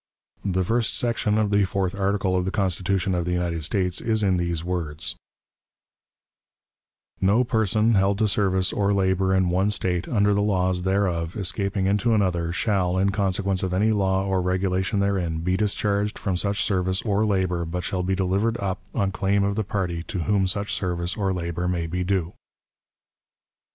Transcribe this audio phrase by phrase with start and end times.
[0.43, 4.23] The first section of the fourth article of the Constitution of the United States is
[4.23, 5.15] in these words:
[7.21, 11.85] "No person held to service or labor in one State, under the laws thereof, escaping
[11.85, 16.63] into another, shall, in consequence of any law or regulation therein, be discharged from such
[16.63, 20.47] service or labor, but shall be delivered up on claim of the party to whom
[20.47, 22.33] such service or labor may be due."